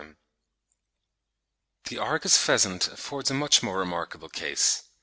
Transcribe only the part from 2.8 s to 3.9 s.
affords a much more